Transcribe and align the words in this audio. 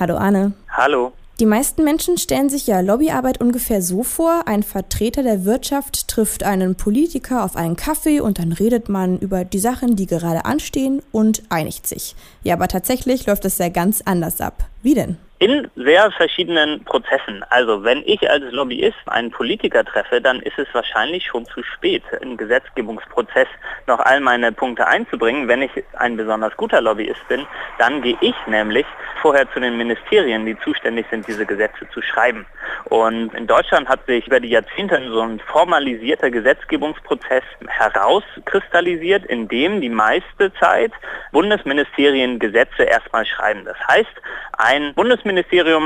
Hallo 0.00 0.16
Anne. 0.16 0.54
Hallo. 0.70 1.12
Die 1.40 1.44
meisten 1.44 1.84
Menschen 1.84 2.16
stellen 2.16 2.48
sich 2.48 2.66
ja 2.66 2.80
Lobbyarbeit 2.80 3.38
ungefähr 3.38 3.82
so 3.82 4.02
vor, 4.02 4.44
ein 4.46 4.62
Vertreter 4.62 5.22
der 5.22 5.44
Wirtschaft 5.44 6.08
trifft 6.08 6.42
einen 6.42 6.74
Politiker 6.74 7.44
auf 7.44 7.54
einen 7.54 7.76
Kaffee 7.76 8.20
und 8.20 8.38
dann 8.38 8.52
redet 8.52 8.88
man 8.88 9.18
über 9.18 9.44
die 9.44 9.58
Sachen, 9.58 9.96
die 9.96 10.06
gerade 10.06 10.46
anstehen 10.46 11.02
und 11.12 11.42
einigt 11.50 11.86
sich. 11.86 12.16
Ja, 12.42 12.54
aber 12.54 12.68
tatsächlich 12.68 13.26
läuft 13.26 13.44
das 13.44 13.58
ja 13.58 13.68
ganz 13.68 14.00
anders 14.00 14.40
ab. 14.40 14.64
Wie 14.82 14.94
denn? 14.94 15.18
In 15.40 15.70
sehr 15.74 16.10
verschiedenen 16.10 16.84
Prozessen. 16.84 17.42
Also 17.48 17.82
wenn 17.82 18.02
ich 18.04 18.28
als 18.28 18.44
Lobbyist 18.52 18.98
einen 19.06 19.30
Politiker 19.30 19.82
treffe, 19.86 20.20
dann 20.20 20.40
ist 20.42 20.58
es 20.58 20.68
wahrscheinlich 20.74 21.24
schon 21.24 21.46
zu 21.46 21.62
spät, 21.62 22.02
im 22.20 22.36
Gesetzgebungsprozess 22.36 23.48
noch 23.86 24.00
all 24.00 24.20
meine 24.20 24.52
Punkte 24.52 24.86
einzubringen. 24.86 25.48
Wenn 25.48 25.62
ich 25.62 25.70
ein 25.94 26.18
besonders 26.18 26.54
guter 26.58 26.82
Lobbyist 26.82 27.26
bin, 27.28 27.46
dann 27.78 28.02
gehe 28.02 28.18
ich 28.20 28.34
nämlich 28.46 28.84
vorher 29.22 29.50
zu 29.52 29.60
den 29.60 29.78
Ministerien, 29.78 30.44
die 30.44 30.58
zuständig 30.60 31.06
sind, 31.10 31.26
diese 31.26 31.46
Gesetze 31.46 31.88
zu 31.88 32.02
schreiben. 32.02 32.44
Und 32.84 33.32
in 33.32 33.46
Deutschland 33.46 33.88
hat 33.88 34.04
sich 34.04 34.26
über 34.26 34.40
die 34.40 34.50
Jahrzehnte 34.50 35.00
so 35.10 35.22
ein 35.22 35.40
formalisierter 35.40 36.30
Gesetzgebungsprozess 36.30 37.44
herauskristallisiert, 37.66 39.24
in 39.24 39.48
dem 39.48 39.80
die 39.80 39.88
meiste 39.88 40.52
Zeit 40.60 40.92
Bundesministerien 41.32 42.38
Gesetze 42.38 42.82
erstmal 42.82 43.24
schreiben. 43.24 43.64
Das 43.64 43.78
heißt, 43.88 44.10
ein 44.58 44.92
Bundesministerium 44.94 45.29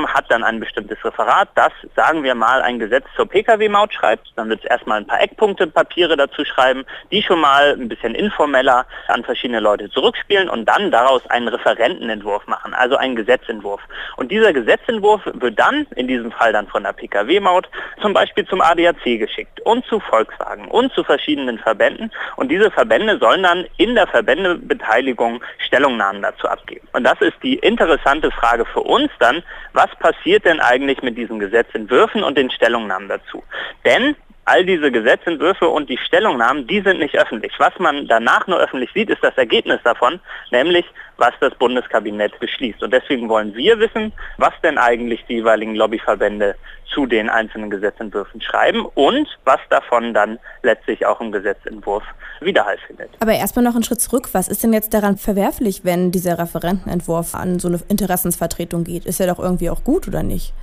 hat 0.07 0.25
dann 0.29 0.43
ein 0.43 0.59
bestimmtes 0.59 1.03
Referat, 1.03 1.49
das, 1.55 1.71
sagen 1.95 2.23
wir 2.23 2.35
mal, 2.35 2.61
ein 2.61 2.79
Gesetz 2.79 3.05
zur 3.15 3.27
Pkw-Maut 3.27 3.93
schreibt. 3.93 4.31
Dann 4.35 4.49
wird 4.49 4.63
es 4.63 4.69
erstmal 4.69 4.99
ein 4.99 5.07
paar 5.07 5.21
Eckpunkte, 5.21 5.67
Papiere 5.67 6.17
dazu 6.17 6.43
schreiben, 6.45 6.85
die 7.11 7.21
schon 7.21 7.39
mal 7.39 7.73
ein 7.73 7.87
bisschen 7.87 8.15
informeller 8.15 8.85
an 9.07 9.23
verschiedene 9.23 9.59
Leute 9.59 9.89
zurückspielen 9.89 10.49
und 10.49 10.65
dann 10.65 10.91
daraus 10.91 11.25
einen 11.29 11.47
Referentenentwurf 11.47 12.47
machen, 12.47 12.73
also 12.73 12.97
einen 12.97 13.15
Gesetzentwurf. 13.15 13.81
Und 14.17 14.31
dieser 14.31 14.53
Gesetzentwurf 14.53 15.21
wird 15.25 15.59
dann, 15.59 15.87
in 15.95 16.07
diesem 16.07 16.31
Fall 16.31 16.53
dann 16.53 16.67
von 16.67 16.83
der 16.83 16.93
Pkw-Maut, 16.93 17.69
zum 18.01 18.13
Beispiel 18.13 18.45
zum 18.45 18.61
ADAC 18.61 19.19
geschickt 19.19 19.61
und 19.61 19.85
zu 19.85 19.99
Volkswagen 19.99 20.67
und 20.67 20.93
zu 20.93 21.03
verschiedenen 21.03 21.59
Verbänden. 21.59 22.11
Und 22.35 22.49
diese 22.49 22.71
Verbände 22.71 23.17
sollen 23.19 23.43
dann 23.43 23.65
in 23.77 23.95
der 23.95 24.07
Verbändebeteiligung 24.07 25.43
Stellungnahmen 25.59 26.21
dazu 26.21 26.47
abgeben. 26.47 26.87
Und 26.93 27.03
das 27.03 27.19
ist 27.21 27.35
die 27.43 27.55
interessante 27.55 28.31
Frage 28.31 28.65
für 28.65 28.81
uns 28.81 29.11
dann, 29.19 29.34
was 29.73 29.89
passiert 29.99 30.45
denn 30.45 30.59
eigentlich 30.59 31.01
mit 31.01 31.17
diesen 31.17 31.39
Gesetzentwürfen 31.39 32.23
und 32.23 32.37
den 32.37 32.51
Stellungnahmen 32.51 33.09
dazu? 33.09 33.43
Denn 33.85 34.15
all 34.45 34.63
diese 34.63 34.91
Gesetzentwürfe 34.91 35.67
und 35.67 35.89
die 35.89 35.97
Stellungnahmen, 35.97 36.67
die 36.67 36.81
sind 36.81 36.99
nicht 36.99 37.17
öffentlich. 37.17 37.51
Was 37.57 37.77
man 37.79 38.07
danach 38.07 38.45
nur 38.47 38.59
öffentlich 38.59 38.91
sieht, 38.93 39.09
ist 39.09 39.23
das 39.23 39.35
Ergebnis 39.37 39.79
davon, 39.83 40.19
nämlich 40.51 40.85
was 41.17 41.33
das 41.39 41.53
Bundeskabinett 41.55 42.39
beschließt. 42.39 42.83
Und 42.83 42.93
deswegen 42.93 43.27
wollen 43.27 43.55
wir 43.55 43.79
wissen, 43.79 44.13
was 44.37 44.53
denn 44.61 44.77
eigentlich 44.77 45.25
die 45.27 45.35
jeweiligen 45.35 45.75
Lobbyverbände 45.75 46.55
zu 46.93 47.07
den 47.07 47.29
einzelnen 47.29 47.69
Gesetzentwürfen 47.71 48.41
schreiben 48.41 48.85
und 48.93 49.27
was 49.43 49.59
davon 49.69 50.13
dann 50.13 50.39
letztlich 50.61 51.05
auch 51.05 51.19
im 51.19 51.31
Gesetzentwurf 51.31 52.03
Widerhall 52.41 52.77
findet. 52.85 53.09
Aber 53.19 53.33
erstmal 53.33 53.65
noch 53.65 53.73
einen 53.73 53.83
Schritt 53.83 54.01
zurück. 54.01 54.29
Was 54.33 54.47
ist 54.47 54.63
denn 54.63 54.73
jetzt 54.73 54.93
daran 54.93 55.17
verwerflich, 55.17 55.81
wenn 55.83 56.11
dieser 56.11 56.37
Referentenentwurf 56.37 57.33
an 57.33 57.59
so 57.59 57.67
eine 57.67 57.79
Interessensvertretung 57.87 58.83
geht? 58.83 59.05
Ist 59.05 59.19
ja 59.19 59.25
doch 59.25 59.39
irgendwie 59.39 59.69
auch 59.69 59.83
gut, 59.83 60.07
oder 60.07 60.21
nicht? 60.21 60.53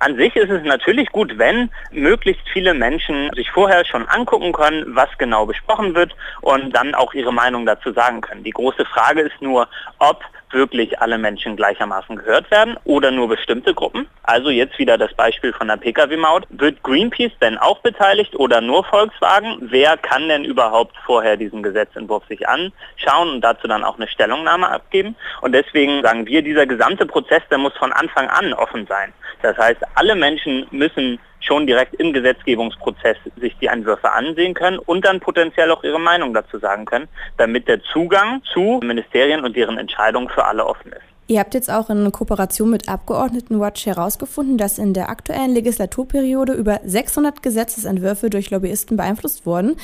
An 0.00 0.16
sich 0.16 0.36
ist 0.36 0.50
es 0.50 0.62
natürlich 0.62 1.08
gut, 1.10 1.38
wenn 1.38 1.70
möglichst 1.90 2.48
viele 2.48 2.72
Menschen 2.72 3.30
sich 3.34 3.50
vorher 3.50 3.84
schon 3.84 4.06
angucken 4.08 4.52
können, 4.52 4.84
was 4.94 5.08
genau 5.18 5.44
besprochen 5.44 5.94
wird 5.94 6.14
und 6.40 6.74
dann 6.74 6.94
auch 6.94 7.14
ihre 7.14 7.32
Meinung 7.32 7.66
dazu 7.66 7.92
sagen 7.92 8.20
können. 8.20 8.44
Die 8.44 8.52
große 8.52 8.84
Frage 8.84 9.22
ist 9.22 9.40
nur, 9.40 9.68
ob 9.98 10.22
wirklich 10.50 11.00
alle 11.00 11.18
Menschen 11.18 11.56
gleichermaßen 11.56 12.16
gehört 12.16 12.50
werden 12.50 12.76
oder 12.84 13.10
nur 13.10 13.28
bestimmte 13.28 13.74
Gruppen. 13.74 14.06
Also 14.22 14.50
jetzt 14.50 14.78
wieder 14.78 14.98
das 14.98 15.12
Beispiel 15.14 15.52
von 15.52 15.68
der 15.68 15.76
Pkw-Maut. 15.76 16.46
Wird 16.50 16.82
Greenpeace 16.82 17.32
denn 17.40 17.58
auch 17.58 17.80
beteiligt 17.80 18.34
oder 18.36 18.60
nur 18.60 18.84
Volkswagen? 18.84 19.58
Wer 19.60 19.96
kann 19.96 20.28
denn 20.28 20.44
überhaupt 20.44 20.96
vorher 21.04 21.36
diesen 21.36 21.62
Gesetzentwurf 21.62 22.26
sich 22.26 22.48
anschauen 22.48 23.30
und 23.30 23.40
dazu 23.42 23.68
dann 23.68 23.84
auch 23.84 23.96
eine 23.96 24.08
Stellungnahme 24.08 24.68
abgeben? 24.68 25.16
Und 25.40 25.52
deswegen 25.52 26.02
sagen 26.02 26.26
wir, 26.26 26.42
dieser 26.42 26.66
gesamte 26.66 27.06
Prozess, 27.06 27.42
der 27.50 27.58
muss 27.58 27.76
von 27.76 27.92
Anfang 27.92 28.28
an 28.28 28.52
offen 28.52 28.86
sein. 28.86 29.12
Das 29.42 29.56
heißt, 29.56 29.80
alle 29.94 30.14
Menschen 30.14 30.66
müssen 30.70 31.18
schon 31.40 31.66
direkt 31.66 31.94
im 31.94 32.12
Gesetzgebungsprozess 32.12 33.16
sich 33.40 33.56
die 33.60 33.66
Entwürfe 33.66 34.12
ansehen 34.12 34.54
können 34.54 34.78
und 34.78 35.04
dann 35.04 35.20
potenziell 35.20 35.70
auch 35.70 35.84
ihre 35.84 36.00
Meinung 36.00 36.34
dazu 36.34 36.58
sagen 36.58 36.84
können, 36.84 37.08
damit 37.36 37.68
der 37.68 37.82
Zugang 37.82 38.42
zu 38.52 38.80
Ministerien 38.82 39.44
und 39.44 39.56
deren 39.56 39.78
Entscheidungen 39.78 40.28
für 40.28 40.44
alle 40.44 40.66
offen 40.66 40.92
ist. 40.92 41.02
Ihr 41.30 41.40
habt 41.40 41.52
jetzt 41.52 41.70
auch 41.70 41.90
in 41.90 42.10
Kooperation 42.10 42.70
mit 42.70 42.88
Abgeordnetenwatch 42.88 43.84
herausgefunden, 43.84 44.56
dass 44.56 44.78
in 44.78 44.94
der 44.94 45.10
aktuellen 45.10 45.52
Legislaturperiode 45.52 46.54
über 46.54 46.80
600 46.82 47.42
Gesetzesentwürfe 47.42 48.30
durch 48.30 48.50
Lobbyisten 48.50 48.96
beeinflusst 48.96 49.44
wurden. 49.44 49.76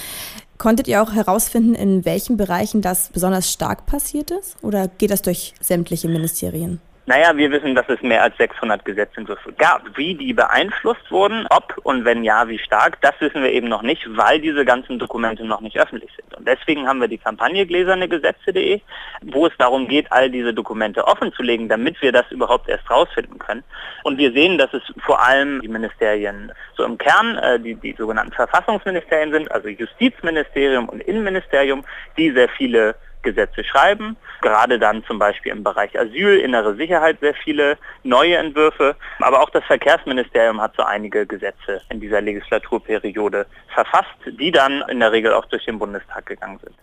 Konntet 0.56 0.88
ihr 0.88 1.02
auch 1.02 1.12
herausfinden, 1.12 1.74
in 1.74 2.06
welchen 2.06 2.38
Bereichen 2.38 2.80
das 2.80 3.10
besonders 3.10 3.52
stark 3.52 3.84
passiert 3.84 4.30
ist? 4.30 4.56
Oder 4.62 4.88
geht 4.88 5.10
das 5.10 5.20
durch 5.20 5.52
sämtliche 5.60 6.08
Ministerien? 6.08 6.80
Naja, 7.06 7.36
wir 7.36 7.50
wissen, 7.50 7.74
dass 7.74 7.86
es 7.88 8.00
mehr 8.00 8.22
als 8.22 8.34
600 8.38 8.82
Gesetzentwürfe 8.82 9.52
gab. 9.52 9.82
Wie 9.96 10.14
die 10.14 10.32
beeinflusst 10.32 11.10
wurden, 11.10 11.46
ob 11.50 11.78
und 11.82 12.06
wenn 12.06 12.24
ja, 12.24 12.48
wie 12.48 12.58
stark, 12.58 12.98
das 13.02 13.12
wissen 13.20 13.42
wir 13.42 13.52
eben 13.52 13.68
noch 13.68 13.82
nicht, 13.82 14.02
weil 14.16 14.40
diese 14.40 14.64
ganzen 14.64 14.98
Dokumente 14.98 15.44
noch 15.44 15.60
nicht 15.60 15.78
öffentlich 15.78 16.10
sind. 16.16 16.34
Und 16.34 16.48
deswegen 16.48 16.88
haben 16.88 17.02
wir 17.02 17.08
die 17.08 17.18
Kampagne 17.18 17.66
gläsernegesetze.de, 17.66 18.80
wo 19.22 19.46
es 19.46 19.52
darum 19.58 19.86
geht, 19.86 20.10
all 20.10 20.30
diese 20.30 20.54
Dokumente 20.54 21.06
offenzulegen, 21.06 21.68
damit 21.68 22.00
wir 22.00 22.10
das 22.10 22.30
überhaupt 22.30 22.70
erst 22.70 22.90
rausfinden 22.90 23.38
können. 23.38 23.64
Und 24.04 24.16
wir 24.16 24.32
sehen, 24.32 24.56
dass 24.56 24.72
es 24.72 24.82
vor 25.04 25.22
allem 25.22 25.60
die 25.60 25.68
Ministerien 25.68 26.52
so 26.74 26.84
im 26.84 26.96
Kern, 26.96 27.36
äh, 27.36 27.60
die, 27.60 27.74
die 27.74 27.94
sogenannten 27.98 28.32
Verfassungsministerien 28.32 29.30
sind, 29.30 29.52
also 29.52 29.68
Justizministerium 29.68 30.88
und 30.88 31.02
Innenministerium, 31.02 31.84
die 32.16 32.30
sehr 32.30 32.48
viele 32.48 32.94
Gesetze 33.24 33.64
schreiben. 33.64 34.16
Gerade 34.40 34.78
dann 34.78 35.02
zum 35.04 35.18
Beispiel 35.18 35.50
im 35.50 35.64
Bereich 35.64 35.98
Asyl, 35.98 36.38
innere 36.38 36.76
Sicherheit 36.76 37.18
sehr 37.20 37.34
viele 37.34 37.76
neue 38.04 38.36
Entwürfe. 38.36 38.94
Aber 39.18 39.42
auch 39.42 39.50
das 39.50 39.64
Verkehrsministerium 39.64 40.60
hat 40.60 40.74
so 40.76 40.84
einige 40.84 41.26
Gesetze 41.26 41.80
in 41.88 42.00
dieser 42.00 42.20
Legislaturperiode 42.20 43.46
verfasst, 43.74 44.14
die 44.38 44.52
dann 44.52 44.84
in 44.88 45.00
der 45.00 45.10
Regel 45.10 45.32
auch 45.32 45.46
durch 45.46 45.64
den 45.64 45.78
Bundestag 45.78 46.26
gegangen 46.26 46.60
sind. 46.62 46.74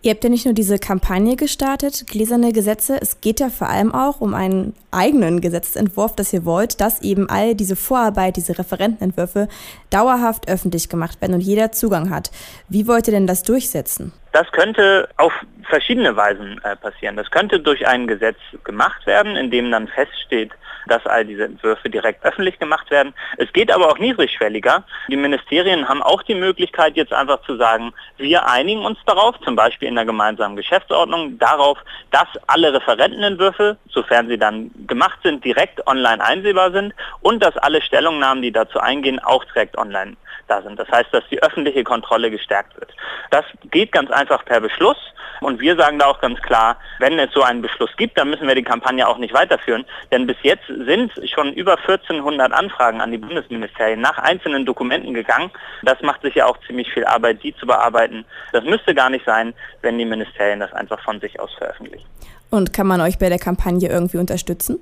Ihr 0.00 0.12
habt 0.12 0.22
ja 0.22 0.30
nicht 0.30 0.44
nur 0.44 0.54
diese 0.54 0.78
Kampagne 0.78 1.34
gestartet, 1.34 2.06
Gläserne 2.06 2.52
Gesetze, 2.52 2.98
es 3.02 3.20
geht 3.20 3.40
ja 3.40 3.48
vor 3.48 3.68
allem 3.68 3.92
auch 3.92 4.20
um 4.20 4.32
einen 4.32 4.76
eigenen 4.92 5.40
Gesetzentwurf, 5.40 6.14
das 6.14 6.32
ihr 6.32 6.44
wollt, 6.44 6.80
dass 6.80 7.02
eben 7.02 7.28
all 7.28 7.56
diese 7.56 7.74
Vorarbeit, 7.74 8.36
diese 8.36 8.56
Referentenentwürfe 8.56 9.48
dauerhaft 9.90 10.48
öffentlich 10.48 10.88
gemacht 10.88 11.20
werden 11.20 11.34
und 11.34 11.40
jeder 11.40 11.72
Zugang 11.72 12.10
hat. 12.10 12.30
Wie 12.68 12.86
wollt 12.86 13.08
ihr 13.08 13.12
denn 13.12 13.26
das 13.26 13.42
durchsetzen? 13.42 14.12
Das 14.32 14.46
könnte 14.52 15.08
auf 15.16 15.32
verschiedene 15.68 16.16
Weisen 16.16 16.60
äh, 16.64 16.76
passieren. 16.76 17.16
Das 17.16 17.30
könnte 17.30 17.60
durch 17.60 17.86
ein 17.86 18.06
Gesetz 18.06 18.38
gemacht 18.64 19.06
werden, 19.06 19.36
in 19.36 19.50
dem 19.50 19.70
dann 19.70 19.88
feststeht, 19.88 20.52
dass 20.88 21.04
all 21.06 21.24
diese 21.24 21.44
Entwürfe 21.44 21.90
direkt 21.90 22.24
öffentlich 22.24 22.58
gemacht 22.58 22.90
werden. 22.90 23.14
Es 23.36 23.52
geht 23.52 23.70
aber 23.70 23.88
auch 23.88 23.98
niedrigschwelliger. 23.98 24.84
Die 25.08 25.16
Ministerien 25.16 25.88
haben 25.88 26.02
auch 26.02 26.22
die 26.22 26.34
Möglichkeit, 26.34 26.96
jetzt 26.96 27.12
einfach 27.12 27.42
zu 27.42 27.56
sagen, 27.56 27.92
wir 28.16 28.48
einigen 28.48 28.84
uns 28.84 28.98
darauf, 29.06 29.38
zum 29.40 29.54
Beispiel 29.54 29.88
in 29.88 29.94
der 29.94 30.06
gemeinsamen 30.06 30.56
Geschäftsordnung, 30.56 31.38
darauf, 31.38 31.78
dass 32.10 32.28
alle 32.46 32.72
Referentenentwürfe, 32.72 33.76
sofern 33.88 34.28
sie 34.28 34.38
dann 34.38 34.70
gemacht 34.86 35.18
sind, 35.22 35.44
direkt 35.44 35.86
online 35.86 36.24
einsehbar 36.24 36.72
sind 36.72 36.94
und 37.20 37.42
dass 37.42 37.56
alle 37.58 37.82
Stellungnahmen, 37.82 38.42
die 38.42 38.52
dazu 38.52 38.80
eingehen, 38.80 39.18
auch 39.20 39.44
direkt 39.44 39.76
online 39.76 40.16
da 40.46 40.62
sind. 40.62 40.78
Das 40.78 40.88
heißt, 40.88 41.08
dass 41.12 41.24
die 41.30 41.42
öffentliche 41.42 41.84
Kontrolle 41.84 42.30
gestärkt 42.30 42.78
wird. 42.78 42.92
Das 43.30 43.44
geht 43.70 43.92
ganz 43.92 44.10
einfach 44.10 44.44
per 44.44 44.60
Beschluss 44.60 44.96
und 45.40 45.60
wir 45.60 45.76
sagen 45.76 45.98
da 45.98 46.06
auch 46.06 46.20
ganz 46.20 46.40
klar, 46.42 46.76
wenn 46.98 47.18
es 47.18 47.32
so 47.32 47.42
einen 47.42 47.62
Beschluss 47.62 47.90
gibt, 47.96 48.18
dann 48.18 48.30
müssen 48.30 48.46
wir 48.46 48.54
die 48.54 48.62
Kampagne 48.62 49.06
auch 49.06 49.18
nicht 49.18 49.34
weiterführen, 49.34 49.84
denn 50.10 50.26
bis 50.26 50.36
jetzt 50.42 50.66
sind 50.66 51.12
schon 51.32 51.52
über 51.52 51.78
1400 51.78 52.52
Anfragen 52.52 53.00
an 53.00 53.12
die 53.12 53.18
Bundesministerien 53.18 54.00
nach 54.00 54.18
einzelnen 54.18 54.66
Dokumenten 54.66 55.14
gegangen. 55.14 55.50
Das 55.82 56.00
macht 56.02 56.22
sich 56.22 56.34
ja 56.34 56.46
auch 56.46 56.58
ziemlich 56.66 56.92
viel 56.92 57.04
Arbeit, 57.04 57.42
die 57.42 57.54
zu 57.56 57.66
bearbeiten. 57.66 58.24
Das 58.52 58.64
müsste 58.64 58.94
gar 58.94 59.10
nicht 59.10 59.24
sein, 59.24 59.54
wenn 59.82 59.98
die 59.98 60.04
Ministerien 60.04 60.60
das 60.60 60.72
einfach 60.72 61.00
von 61.02 61.20
sich 61.20 61.38
aus 61.38 61.52
veröffentlichen. 61.54 62.06
Und 62.50 62.72
kann 62.72 62.86
man 62.86 63.00
euch 63.00 63.18
bei 63.18 63.28
der 63.28 63.38
Kampagne 63.38 63.88
irgendwie 63.88 64.18
unterstützen? 64.18 64.80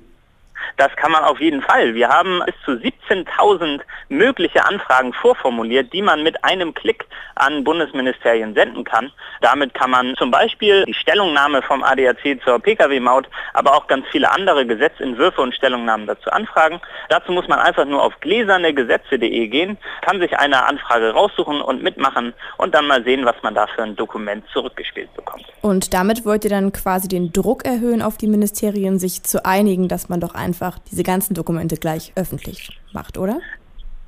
Das 0.77 0.95
kann 0.95 1.11
man 1.11 1.23
auf 1.23 1.39
jeden 1.39 1.61
Fall. 1.61 1.93
Wir 1.95 2.09
haben 2.09 2.41
bis 2.45 2.55
zu 2.65 2.71
17.000 2.71 3.81
mögliche 4.09 4.65
Anfragen 4.65 5.13
vorformuliert, 5.13 5.91
die 5.93 6.01
man 6.01 6.23
mit 6.23 6.43
einem 6.43 6.73
Klick 6.73 7.05
an 7.35 7.63
Bundesministerien 7.63 8.53
senden 8.53 8.83
kann. 8.83 9.11
Damit 9.41 9.73
kann 9.73 9.91
man 9.91 10.15
zum 10.17 10.31
Beispiel 10.31 10.85
die 10.85 10.93
Stellungnahme 10.93 11.61
vom 11.61 11.83
ADAC 11.83 12.39
zur 12.43 12.59
Pkw-Maut, 12.59 13.27
aber 13.53 13.75
auch 13.75 13.87
ganz 13.87 14.05
viele 14.11 14.31
andere 14.31 14.65
Gesetzentwürfe 14.65 15.41
und 15.41 15.53
Stellungnahmen 15.53 16.07
dazu 16.07 16.29
anfragen. 16.31 16.79
Dazu 17.09 17.31
muss 17.31 17.47
man 17.47 17.59
einfach 17.59 17.85
nur 17.85 18.03
auf 18.03 18.19
gläsernegesetze.de 18.19 19.47
gehen, 19.47 19.77
kann 20.01 20.19
sich 20.19 20.37
eine 20.37 20.65
Anfrage 20.65 21.11
raussuchen 21.11 21.61
und 21.61 21.83
mitmachen 21.83 22.33
und 22.57 22.73
dann 22.73 22.87
mal 22.87 23.03
sehen, 23.03 23.25
was 23.25 23.35
man 23.43 23.55
da 23.55 23.67
für 23.67 23.83
ein 23.83 23.95
Dokument 23.95 24.43
zurückgespielt 24.51 25.13
bekommt. 25.15 25.45
Und 25.61 25.93
damit 25.93 26.25
wollt 26.25 26.43
ihr 26.43 26.49
dann 26.49 26.71
quasi 26.71 27.07
den 27.07 27.31
Druck 27.33 27.65
erhöhen 27.65 28.01
auf 28.01 28.17
die 28.17 28.27
Ministerien, 28.27 28.99
sich 28.99 29.23
zu 29.23 29.45
einigen, 29.45 29.87
dass 29.87 30.09
man 30.09 30.19
doch 30.19 30.33
einfach 30.33 30.46
einfach 30.47 30.79
diese 30.89 31.03
ganzen 31.03 31.33
Dokumente 31.33 31.75
gleich 31.75 32.13
öffentlich 32.15 32.79
macht, 32.93 33.17
oder? 33.17 33.39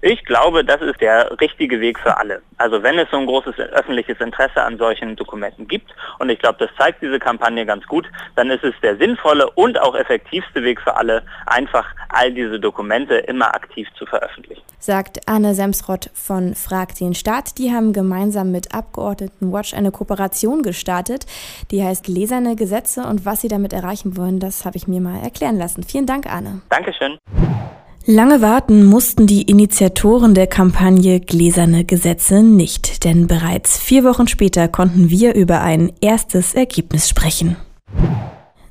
Ich 0.01 0.23
glaube, 0.23 0.63
das 0.63 0.81
ist 0.81 1.01
der 1.01 1.29
richtige 1.41 1.81
Weg 1.81 1.99
für 1.99 2.15
alle. 2.15 2.41
Also 2.57 2.81
wenn 2.83 2.97
es 2.97 3.09
so 3.11 3.17
ein 3.17 3.25
großes 3.25 3.59
öffentliches 3.59 4.19
Interesse 4.21 4.63
an 4.63 4.77
solchen 4.77 5.17
Dokumenten 5.17 5.67
gibt, 5.67 5.91
und 6.19 6.29
ich 6.29 6.39
glaube, 6.39 6.57
das 6.59 6.69
zeigt 6.77 7.01
diese 7.01 7.19
Kampagne 7.19 7.65
ganz 7.65 7.85
gut, 7.85 8.05
dann 8.35 8.49
ist 8.49 8.63
es 8.63 8.73
der 8.81 8.95
sinnvolle 8.95 9.49
und 9.51 9.79
auch 9.79 9.95
effektivste 9.95 10.63
Weg 10.63 10.79
für 10.79 10.95
alle, 10.95 11.23
einfach 11.45 11.85
all 12.09 12.31
diese 12.31 12.59
Dokumente 12.59 13.15
immer 13.15 13.53
aktiv 13.53 13.87
zu 13.97 14.05
veröffentlichen. 14.05 14.61
Sagt 14.79 15.27
Anne 15.27 15.53
Semsrott 15.53 16.09
von 16.13 16.55
Frag 16.55 16.95
den 16.95 17.13
Staat. 17.13 17.57
Die 17.57 17.73
haben 17.73 17.91
gemeinsam 17.91 18.51
mit 18.51 18.73
Abgeordneten 18.73 19.51
Watch 19.51 19.73
eine 19.73 19.91
Kooperation 19.91 20.63
gestartet, 20.63 21.25
die 21.71 21.83
heißt 21.83 22.07
Leserne 22.07 22.55
Gesetze 22.55 23.03
und 23.03 23.25
was 23.25 23.41
sie 23.41 23.49
damit 23.49 23.73
erreichen 23.73 24.15
wollen, 24.15 24.39
das 24.39 24.63
habe 24.63 24.77
ich 24.77 24.87
mir 24.87 25.01
mal 25.01 25.19
erklären 25.21 25.57
lassen. 25.57 25.83
Vielen 25.83 26.05
Dank, 26.05 26.25
Anne. 26.33 26.61
Dankeschön. 26.69 27.17
Lange 28.11 28.41
warten 28.41 28.85
mussten 28.85 29.27
die 29.27 29.43
Initiatoren 29.43 30.33
der 30.33 30.47
Kampagne 30.47 31.19
Gläserne 31.19 31.85
Gesetze 31.85 32.41
nicht, 32.41 33.03
denn 33.03 33.27
bereits 33.27 33.77
vier 33.77 34.03
Wochen 34.03 34.27
später 34.27 34.67
konnten 34.67 35.11
wir 35.11 35.35
über 35.35 35.61
ein 35.61 35.93
erstes 36.01 36.55
Ergebnis 36.55 37.07
sprechen. 37.07 37.55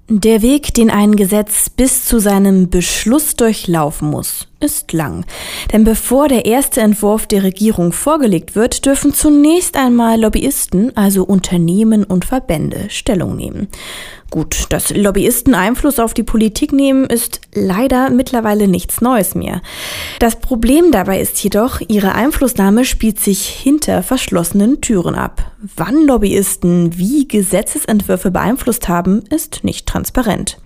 Der 0.09 0.43
Weg, 0.43 0.75
den 0.75 0.91
ein 0.91 1.15
Gesetz 1.15 1.71
bis 1.71 2.05
zu 2.05 2.19
seinem 2.19 2.69
Beschluss 2.69 3.37
durchlaufen 3.37 4.11
muss, 4.11 4.49
ist 4.61 4.93
lang. 4.93 5.25
Denn 5.73 5.85
bevor 5.85 6.29
der 6.29 6.45
erste 6.45 6.81
Entwurf 6.81 7.27
der 7.27 7.43
Regierung 7.43 7.93
vorgelegt 7.93 8.55
wird, 8.57 8.87
dürfen 8.87 9.15
zunächst 9.15 9.77
einmal 9.77 10.21
Lobbyisten, 10.21 10.97
also 10.97 11.25
Unternehmen 11.25 12.05
und 12.05 12.25
Verbände, 12.25 12.87
Stellung 12.89 13.37
nehmen. 13.37 13.69
Gut, 14.31 14.67
dass 14.69 14.91
Lobbyisten 14.95 15.55
Einfluss 15.55 15.99
auf 15.99 16.13
die 16.13 16.23
Politik 16.23 16.73
nehmen, 16.73 17.07
ist 17.07 17.41
leider 17.55 18.11
mittlerweile 18.11 18.69
nichts 18.69 19.01
Neues 19.01 19.35
mehr. 19.35 19.63
Das 20.19 20.37
Problem 20.37 20.93
dabei 20.93 21.19
ist 21.21 21.43
jedoch, 21.43 21.81
ihre 21.89 22.15
Einflussnahme 22.15 22.85
spielt 22.85 23.19
sich 23.19 23.49
hinter 23.49 24.03
verschlossenen 24.03 24.83
Türen 24.83 25.15
ab. 25.15 25.51
Wann 25.77 26.07
Lobbyisten 26.07 26.99
wie 26.99 27.27
Gesetzesentwürfe 27.27 28.31
beeinflusst 28.31 28.89
haben, 28.89 29.25
ist 29.31 29.65
nicht 29.65 29.87
transparent. 29.87 30.59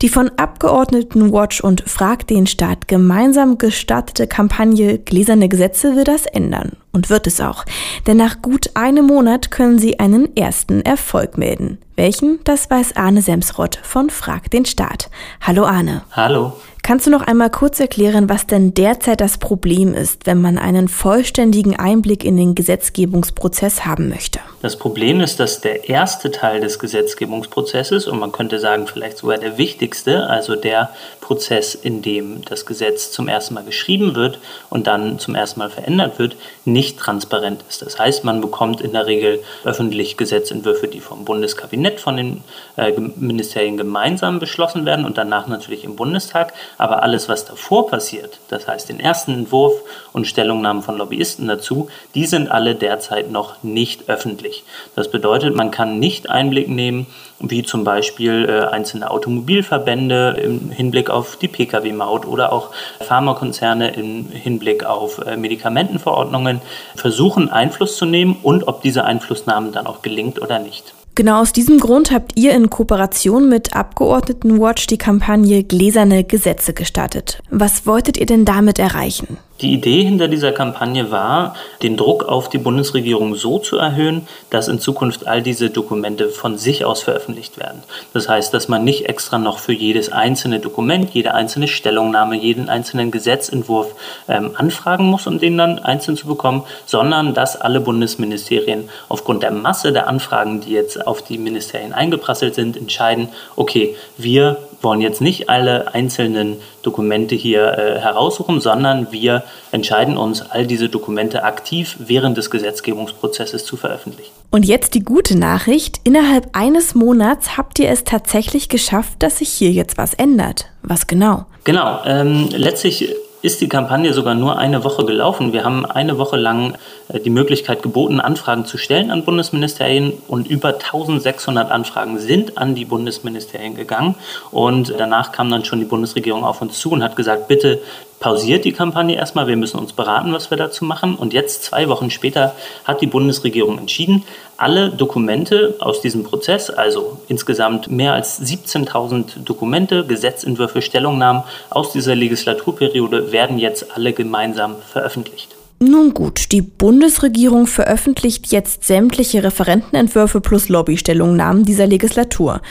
Die 0.00 0.08
von 0.08 0.30
Abgeordneten 0.38 1.30
Watch 1.30 1.60
und 1.60 1.84
Frag 1.86 2.26
den 2.26 2.46
Staat 2.46 2.88
gemeinsam 2.88 3.23
gestartete 3.58 4.26
Kampagne 4.26 4.98
Gläserne 4.98 5.48
Gesetze 5.48 5.96
will 5.96 6.04
das 6.04 6.26
ändern. 6.26 6.72
Und 6.92 7.10
wird 7.10 7.26
es 7.26 7.40
auch. 7.40 7.64
Denn 8.06 8.16
nach 8.16 8.40
gut 8.40 8.70
einem 8.74 9.06
Monat 9.06 9.50
können 9.50 9.80
sie 9.80 9.98
einen 9.98 10.36
ersten 10.36 10.80
Erfolg 10.82 11.36
melden. 11.36 11.78
Welchen? 11.96 12.38
Das 12.44 12.70
weiß 12.70 12.96
Arne 12.96 13.22
Semsrott 13.22 13.78
von 13.82 14.10
Frag 14.10 14.50
den 14.50 14.64
Staat. 14.64 15.10
Hallo 15.40 15.64
Arne. 15.64 16.02
Hallo. 16.12 16.52
Kannst 16.82 17.06
du 17.06 17.10
noch 17.10 17.22
einmal 17.22 17.48
kurz 17.50 17.80
erklären, 17.80 18.28
was 18.28 18.46
denn 18.46 18.74
derzeit 18.74 19.22
das 19.22 19.38
Problem 19.38 19.94
ist, 19.94 20.26
wenn 20.26 20.42
man 20.42 20.58
einen 20.58 20.88
vollständigen 20.88 21.76
Einblick 21.76 22.24
in 22.24 22.36
den 22.36 22.54
Gesetzgebungsprozess 22.54 23.86
haben 23.86 24.10
möchte? 24.10 24.38
Das 24.60 24.76
Problem 24.76 25.20
ist, 25.20 25.40
dass 25.40 25.62
der 25.62 25.88
erste 25.88 26.30
Teil 26.30 26.60
des 26.60 26.78
Gesetzgebungsprozesses, 26.78 28.06
und 28.06 28.18
man 28.18 28.32
könnte 28.32 28.58
sagen 28.58 28.86
vielleicht 28.86 29.16
sogar 29.16 29.38
der 29.38 29.56
wichtigste, 29.56 30.26
also 30.28 30.56
der 30.56 30.90
Prozess, 31.24 31.74
in 31.74 32.02
dem 32.02 32.44
das 32.44 32.66
Gesetz 32.66 33.10
zum 33.10 33.28
ersten 33.28 33.54
Mal 33.54 33.64
geschrieben 33.64 34.14
wird 34.14 34.38
und 34.68 34.86
dann 34.86 35.18
zum 35.18 35.34
ersten 35.34 35.58
Mal 35.58 35.70
verändert 35.70 36.18
wird, 36.18 36.36
nicht 36.66 36.98
transparent 36.98 37.64
ist. 37.66 37.80
Das 37.80 37.98
heißt, 37.98 38.24
man 38.24 38.42
bekommt 38.42 38.82
in 38.82 38.92
der 38.92 39.06
Regel 39.06 39.42
öffentlich 39.64 40.18
Gesetzentwürfe, 40.18 40.86
die 40.86 41.00
vom 41.00 41.24
Bundeskabinett, 41.24 41.98
von 41.98 42.18
den 42.18 42.44
äh, 42.76 42.92
Ministerien 43.16 43.78
gemeinsam 43.78 44.38
beschlossen 44.38 44.84
werden 44.84 45.06
und 45.06 45.16
danach 45.16 45.46
natürlich 45.46 45.84
im 45.84 45.96
Bundestag. 45.96 46.52
Aber 46.76 47.02
alles, 47.02 47.26
was 47.26 47.46
davor 47.46 47.86
passiert, 47.86 48.38
das 48.48 48.68
heißt 48.68 48.90
den 48.90 49.00
ersten 49.00 49.32
Entwurf 49.32 49.80
und 50.12 50.26
Stellungnahmen 50.26 50.82
von 50.82 50.98
Lobbyisten 50.98 51.48
dazu, 51.48 51.88
die 52.14 52.26
sind 52.26 52.50
alle 52.50 52.74
derzeit 52.74 53.30
noch 53.30 53.62
nicht 53.62 54.10
öffentlich. 54.10 54.62
Das 54.94 55.10
bedeutet, 55.10 55.54
man 55.54 55.70
kann 55.70 55.98
nicht 55.98 56.28
Einblick 56.28 56.68
nehmen, 56.68 57.06
wie 57.40 57.62
zum 57.62 57.82
Beispiel 57.82 58.46
äh, 58.48 58.66
einzelne 58.66 59.10
Automobilverbände 59.10 60.38
im 60.42 60.70
Hinblick 60.70 61.13
auf 61.14 61.36
die 61.36 61.48
Pkw-Maut 61.48 62.26
oder 62.26 62.52
auch 62.52 62.70
Pharmakonzerne 63.00 63.94
im 63.94 64.28
Hinblick 64.30 64.84
auf 64.84 65.18
äh, 65.18 65.36
Medikamentenverordnungen 65.36 66.60
versuchen 66.96 67.48
Einfluss 67.50 67.96
zu 67.96 68.04
nehmen 68.04 68.36
und 68.42 68.68
ob 68.68 68.82
diese 68.82 69.04
Einflussnahme 69.04 69.70
dann 69.70 69.86
auch 69.86 70.02
gelingt 70.02 70.42
oder 70.42 70.58
nicht. 70.58 70.94
Genau 71.16 71.40
aus 71.40 71.52
diesem 71.52 71.78
Grund 71.78 72.10
habt 72.10 72.32
ihr 72.34 72.52
in 72.54 72.70
Kooperation 72.70 73.48
mit 73.48 73.76
Abgeordnetenwatch 73.76 74.88
die 74.88 74.98
Kampagne 74.98 75.62
Gläserne 75.62 76.24
Gesetze 76.24 76.74
gestartet. 76.74 77.38
Was 77.50 77.86
wolltet 77.86 78.16
ihr 78.16 78.26
denn 78.26 78.44
damit 78.44 78.80
erreichen? 78.80 79.38
Die 79.60 79.72
Idee 79.72 80.02
hinter 80.02 80.26
dieser 80.26 80.50
Kampagne 80.50 81.12
war, 81.12 81.54
den 81.80 81.96
Druck 81.96 82.24
auf 82.24 82.48
die 82.48 82.58
Bundesregierung 82.58 83.36
so 83.36 83.60
zu 83.60 83.76
erhöhen, 83.78 84.26
dass 84.50 84.66
in 84.66 84.80
Zukunft 84.80 85.28
all 85.28 85.42
diese 85.42 85.70
Dokumente 85.70 86.28
von 86.28 86.58
sich 86.58 86.84
aus 86.84 87.02
veröffentlicht 87.02 87.56
werden. 87.56 87.84
Das 88.12 88.28
heißt, 88.28 88.52
dass 88.52 88.66
man 88.66 88.82
nicht 88.82 89.08
extra 89.08 89.38
noch 89.38 89.60
für 89.60 89.72
jedes 89.72 90.10
einzelne 90.10 90.58
Dokument, 90.58 91.10
jede 91.10 91.34
einzelne 91.34 91.68
Stellungnahme, 91.68 92.36
jeden 92.36 92.68
einzelnen 92.68 93.12
Gesetzentwurf 93.12 93.94
ähm, 94.26 94.50
anfragen 94.56 95.04
muss, 95.04 95.28
um 95.28 95.38
den 95.38 95.56
dann 95.56 95.78
einzeln 95.78 96.16
zu 96.16 96.26
bekommen, 96.26 96.64
sondern 96.84 97.32
dass 97.32 97.54
alle 97.54 97.80
Bundesministerien 97.80 98.88
aufgrund 99.08 99.44
der 99.44 99.52
Masse 99.52 99.92
der 99.92 100.08
Anfragen, 100.08 100.62
die 100.62 100.72
jetzt 100.72 101.06
auf 101.06 101.22
die 101.22 101.38
Ministerien 101.38 101.92
eingeprasselt 101.92 102.56
sind, 102.56 102.76
entscheiden, 102.76 103.28
okay, 103.54 103.94
wir 104.16 104.63
wollen 104.84 105.00
jetzt 105.00 105.20
nicht 105.20 105.48
alle 105.48 105.94
einzelnen 105.94 106.56
Dokumente 106.82 107.34
hier 107.34 107.76
äh, 107.78 107.98
heraussuchen, 107.98 108.60
sondern 108.60 109.10
wir 109.10 109.42
entscheiden 109.72 110.16
uns, 110.16 110.42
all 110.42 110.66
diese 110.66 110.88
Dokumente 110.88 111.42
aktiv 111.42 111.96
während 111.98 112.36
des 112.36 112.50
Gesetzgebungsprozesses 112.50 113.64
zu 113.64 113.76
veröffentlichen. 113.76 114.30
Und 114.50 114.64
jetzt 114.64 114.94
die 114.94 115.02
gute 115.02 115.36
Nachricht. 115.36 116.00
Innerhalb 116.04 116.50
eines 116.52 116.94
Monats 116.94 117.56
habt 117.56 117.78
ihr 117.80 117.88
es 117.88 118.04
tatsächlich 118.04 118.68
geschafft, 118.68 119.14
dass 119.22 119.38
sich 119.38 119.48
hier 119.48 119.72
jetzt 119.72 119.98
was 119.98 120.14
ändert. 120.14 120.66
Was 120.82 121.06
genau? 121.06 121.46
Genau. 121.64 122.00
Ähm, 122.04 122.50
letztlich 122.50 123.08
ist 123.44 123.60
die 123.60 123.68
Kampagne 123.68 124.14
sogar 124.14 124.34
nur 124.34 124.56
eine 124.56 124.84
Woche 124.84 125.04
gelaufen. 125.04 125.52
Wir 125.52 125.64
haben 125.64 125.84
eine 125.84 126.16
Woche 126.16 126.36
lang 126.36 126.78
die 127.20 127.30
Möglichkeit 127.30 127.82
geboten, 127.82 128.20
Anfragen 128.20 128.64
zu 128.64 128.78
stellen 128.78 129.10
an 129.10 129.24
Bundesministerien 129.24 130.12
und 130.28 130.48
über 130.48 130.74
1600 130.74 131.70
Anfragen 131.70 132.18
sind 132.18 132.58
an 132.58 132.74
die 132.74 132.84
Bundesministerien 132.84 133.74
gegangen 133.74 134.14
und 134.50 134.94
danach 134.96 135.32
kam 135.32 135.50
dann 135.50 135.64
schon 135.64 135.78
die 135.78 135.84
Bundesregierung 135.84 136.44
auf 136.44 136.60
uns 136.62 136.78
zu 136.78 136.90
und 136.90 137.02
hat 137.02 137.16
gesagt, 137.16 137.48
bitte 137.48 137.80
pausiert 138.24 138.64
die 138.64 138.72
Kampagne 138.72 139.16
erstmal, 139.16 139.48
wir 139.48 139.56
müssen 139.56 139.78
uns 139.78 139.92
beraten, 139.92 140.32
was 140.32 140.50
wir 140.50 140.56
dazu 140.56 140.86
machen. 140.86 141.14
Und 141.14 141.34
jetzt, 141.34 141.62
zwei 141.62 141.90
Wochen 141.90 142.10
später, 142.10 142.54
hat 142.84 143.02
die 143.02 143.06
Bundesregierung 143.06 143.76
entschieden, 143.76 144.24
alle 144.56 144.88
Dokumente 144.88 145.74
aus 145.80 146.00
diesem 146.00 146.24
Prozess, 146.24 146.70
also 146.70 147.18
insgesamt 147.28 147.90
mehr 147.90 148.14
als 148.14 148.40
17.000 148.40 149.44
Dokumente, 149.44 150.06
Gesetzentwürfe, 150.06 150.80
Stellungnahmen 150.80 151.42
aus 151.68 151.92
dieser 151.92 152.14
Legislaturperiode 152.14 153.30
werden 153.30 153.58
jetzt 153.58 153.94
alle 153.94 154.14
gemeinsam 154.14 154.76
veröffentlicht. 154.90 155.53
Nun 155.86 156.14
gut, 156.14 156.52
die 156.52 156.62
Bundesregierung 156.62 157.66
veröffentlicht 157.66 158.50
jetzt 158.52 158.84
sämtliche 158.84 159.44
Referentenentwürfe 159.44 160.40
plus 160.40 160.70
Lobbystellungnahmen 160.70 161.66
dieser 161.66 161.86
Legislatur. 161.86 162.62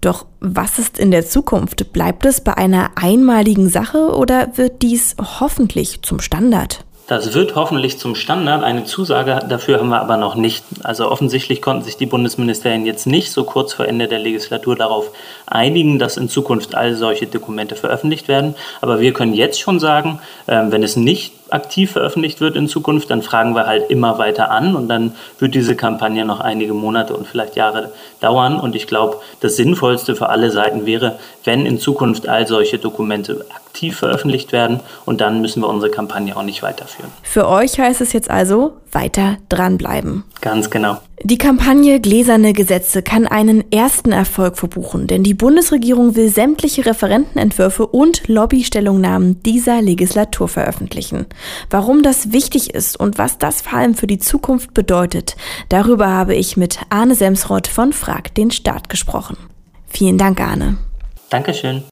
Doch 0.00 0.26
was 0.38 0.78
ist 0.78 0.96
in 0.96 1.10
der 1.10 1.26
Zukunft? 1.26 1.92
Bleibt 1.92 2.24
es 2.26 2.40
bei 2.40 2.56
einer 2.56 2.92
einmaligen 2.94 3.68
Sache 3.68 4.14
oder 4.14 4.56
wird 4.56 4.82
dies 4.82 5.16
hoffentlich 5.40 6.02
zum 6.02 6.20
Standard? 6.20 6.84
Das 7.08 7.34
wird 7.34 7.56
hoffentlich 7.56 7.98
zum 7.98 8.14
Standard. 8.14 8.62
Eine 8.62 8.84
Zusage 8.84 9.40
dafür 9.48 9.80
haben 9.80 9.88
wir 9.88 10.00
aber 10.00 10.16
noch 10.16 10.36
nicht. 10.36 10.64
Also 10.84 11.10
offensichtlich 11.10 11.60
konnten 11.60 11.82
sich 11.82 11.96
die 11.96 12.06
Bundesministerien 12.06 12.86
jetzt 12.86 13.04
nicht 13.08 13.32
so 13.32 13.42
kurz 13.42 13.72
vor 13.72 13.88
Ende 13.88 14.06
der 14.06 14.20
Legislatur 14.20 14.76
darauf 14.76 15.10
einigen, 15.44 15.98
dass 15.98 16.16
in 16.16 16.28
Zukunft 16.28 16.76
all 16.76 16.94
solche 16.94 17.26
Dokumente 17.26 17.74
veröffentlicht 17.74 18.28
werden. 18.28 18.54
Aber 18.80 19.00
wir 19.00 19.12
können 19.12 19.34
jetzt 19.34 19.60
schon 19.60 19.80
sagen, 19.80 20.20
ähm, 20.46 20.70
wenn 20.70 20.84
es 20.84 20.94
nicht 20.94 21.32
aktiv 21.52 21.92
veröffentlicht 21.92 22.40
wird 22.40 22.56
in 22.56 22.68
Zukunft, 22.68 23.10
dann 23.10 23.22
fragen 23.22 23.54
wir 23.54 23.66
halt 23.66 23.90
immer 23.90 24.18
weiter 24.18 24.50
an 24.50 24.76
und 24.76 24.88
dann 24.88 25.14
wird 25.38 25.54
diese 25.54 25.76
Kampagne 25.76 26.24
noch 26.24 26.40
einige 26.40 26.74
Monate 26.74 27.14
und 27.14 27.26
vielleicht 27.26 27.56
Jahre 27.56 27.92
dauern. 28.20 28.58
Und 28.58 28.76
ich 28.76 28.86
glaube, 28.86 29.18
das 29.40 29.56
Sinnvollste 29.56 30.16
für 30.16 30.28
alle 30.28 30.50
Seiten 30.50 30.86
wäre, 30.86 31.18
wenn 31.44 31.66
in 31.66 31.78
Zukunft 31.78 32.28
all 32.28 32.46
solche 32.46 32.78
Dokumente 32.78 33.46
aktiv 33.70 33.96
veröffentlicht 33.96 34.52
werden 34.52 34.80
und 35.06 35.20
dann 35.20 35.40
müssen 35.40 35.62
wir 35.62 35.68
unsere 35.68 35.90
Kampagne 35.90 36.36
auch 36.36 36.42
nicht 36.42 36.62
weiterführen. 36.62 37.10
Für 37.22 37.48
euch 37.48 37.78
heißt 37.78 38.00
es 38.00 38.12
jetzt 38.12 38.30
also 38.30 38.72
weiter 38.92 39.36
dranbleiben. 39.48 40.24
Ganz 40.40 40.70
genau. 40.70 40.98
Die 41.22 41.36
Kampagne 41.36 42.00
Gläserne 42.00 42.54
Gesetze 42.54 43.02
kann 43.02 43.26
einen 43.26 43.70
ersten 43.70 44.10
Erfolg 44.10 44.56
verbuchen, 44.56 45.06
denn 45.06 45.22
die 45.22 45.34
Bundesregierung 45.34 46.16
will 46.16 46.28
sämtliche 46.28 46.86
Referentenentwürfe 46.86 47.86
und 47.86 48.26
Lobbystellungnahmen 48.26 49.42
dieser 49.42 49.82
Legislatur 49.82 50.48
veröffentlichen. 50.48 51.26
Warum 51.70 52.02
das 52.02 52.32
wichtig 52.32 52.74
ist 52.74 52.98
und 52.98 53.18
was 53.18 53.38
das 53.38 53.62
vor 53.62 53.78
allem 53.78 53.94
für 53.94 54.06
die 54.06 54.18
Zukunft 54.18 54.74
bedeutet, 54.74 55.36
darüber 55.68 56.08
habe 56.08 56.34
ich 56.34 56.56
mit 56.56 56.78
Arne 56.90 57.14
Semsroth 57.14 57.66
von 57.66 57.92
Frag 57.92 58.34
den 58.34 58.50
Staat 58.50 58.88
gesprochen. 58.88 59.36
Vielen 59.86 60.18
Dank, 60.18 60.40
Arne. 60.40 60.76
Dankeschön. 61.28 61.82